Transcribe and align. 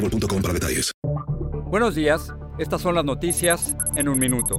boostmobile.com 0.00 0.42
para 0.42 0.54
detalles. 0.54 0.92
Buenos 1.66 1.94
días, 1.94 2.34
estas 2.58 2.80
son 2.82 2.94
las 2.94 3.04
noticias 3.04 3.76
en 3.96 4.08
un 4.08 4.18
minuto. 4.18 4.58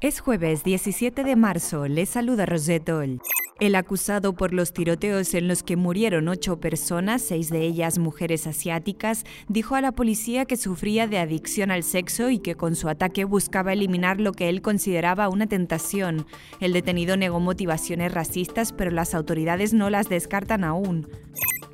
Es 0.00 0.20
jueves 0.20 0.64
17 0.64 1.24
de 1.24 1.36
marzo, 1.36 1.88
les 1.88 2.08
saluda 2.10 2.46
Rosetol. 2.46 3.20
El 3.60 3.74
acusado 3.74 4.34
por 4.34 4.54
los 4.54 4.72
tiroteos 4.72 5.34
en 5.34 5.48
los 5.48 5.64
que 5.64 5.74
murieron 5.74 6.28
ocho 6.28 6.60
personas, 6.60 7.22
seis 7.22 7.50
de 7.50 7.62
ellas 7.62 7.98
mujeres 7.98 8.46
asiáticas, 8.46 9.24
dijo 9.48 9.74
a 9.74 9.80
la 9.80 9.90
policía 9.90 10.44
que 10.44 10.56
sufría 10.56 11.08
de 11.08 11.18
adicción 11.18 11.72
al 11.72 11.82
sexo 11.82 12.30
y 12.30 12.38
que 12.38 12.54
con 12.54 12.76
su 12.76 12.88
ataque 12.88 13.24
buscaba 13.24 13.72
eliminar 13.72 14.20
lo 14.20 14.30
que 14.30 14.48
él 14.48 14.62
consideraba 14.62 15.28
una 15.28 15.48
tentación. 15.48 16.26
El 16.60 16.72
detenido 16.72 17.16
negó 17.16 17.40
motivaciones 17.40 18.14
racistas, 18.14 18.72
pero 18.72 18.92
las 18.92 19.12
autoridades 19.16 19.74
no 19.74 19.90
las 19.90 20.08
descartan 20.08 20.62
aún. 20.62 21.08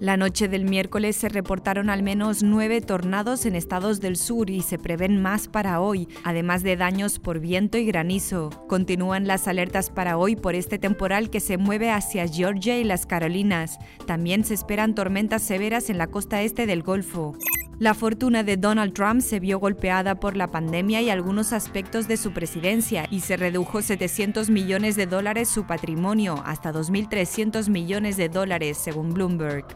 La 0.00 0.16
noche 0.16 0.48
del 0.48 0.64
miércoles 0.64 1.14
se 1.14 1.28
reportaron 1.28 1.88
al 1.88 2.02
menos 2.02 2.42
nueve 2.42 2.80
tornados 2.80 3.46
en 3.46 3.54
estados 3.54 4.00
del 4.00 4.16
sur 4.16 4.50
y 4.50 4.62
se 4.62 4.76
prevén 4.76 5.22
más 5.22 5.46
para 5.46 5.80
hoy, 5.80 6.08
además 6.24 6.64
de 6.64 6.76
daños 6.76 7.20
por 7.20 7.38
viento 7.38 7.78
y 7.78 7.84
granizo. 7.86 8.50
Continúan 8.68 9.28
las 9.28 9.46
alertas 9.46 9.90
para 9.90 10.18
hoy 10.18 10.34
por 10.34 10.56
este 10.56 10.78
temporal 10.78 11.30
que 11.30 11.40
se 11.40 11.58
mueve 11.58 11.90
hacia 11.90 12.26
Georgia 12.26 12.76
y 12.78 12.84
las 12.84 13.06
Carolinas. 13.06 13.78
También 14.04 14.44
se 14.44 14.54
esperan 14.54 14.94
tormentas 14.96 15.42
severas 15.42 15.88
en 15.90 15.98
la 15.98 16.08
costa 16.08 16.42
este 16.42 16.66
del 16.66 16.82
Golfo. 16.82 17.36
La 17.80 17.92
fortuna 17.92 18.44
de 18.44 18.56
Donald 18.56 18.92
Trump 18.92 19.20
se 19.20 19.40
vio 19.40 19.58
golpeada 19.58 20.14
por 20.14 20.36
la 20.36 20.48
pandemia 20.48 21.02
y 21.02 21.10
algunos 21.10 21.52
aspectos 21.52 22.06
de 22.06 22.16
su 22.16 22.32
presidencia 22.32 23.06
y 23.10 23.20
se 23.20 23.36
redujo 23.36 23.82
700 23.82 24.48
millones 24.48 24.94
de 24.94 25.06
dólares 25.06 25.48
su 25.48 25.66
patrimonio 25.66 26.40
hasta 26.46 26.72
2.300 26.72 27.68
millones 27.68 28.16
de 28.16 28.28
dólares, 28.28 28.78
según 28.78 29.12
Bloomberg. 29.12 29.66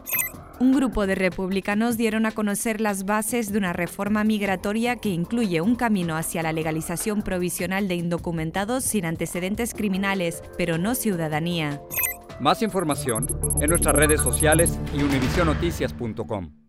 Un 0.61 0.73
grupo 0.73 1.07
de 1.07 1.15
republicanos 1.15 1.97
dieron 1.97 2.25
a 2.25 2.31
conocer 2.31 2.79
las 2.79 3.03
bases 3.05 3.51
de 3.51 3.57
una 3.57 3.73
reforma 3.73 4.23
migratoria 4.23 4.95
que 4.95 5.09
incluye 5.09 5.59
un 5.59 5.75
camino 5.75 6.15
hacia 6.15 6.41
la 6.41 6.53
legalización 6.53 7.21
provisional 7.21 7.89
de 7.89 7.95
indocumentados 7.95 8.85
sin 8.85 9.05
antecedentes 9.05 9.73
criminales, 9.73 10.41
pero 10.57 10.77
no 10.77 10.95
ciudadanía. 10.95 11.81
Más 12.39 12.61
información 12.61 13.27
en 13.59 13.69
nuestras 13.69 13.95
redes 13.95 14.21
sociales 14.21 14.79
y 14.97 15.03
univisionoticias.com. 15.03 16.68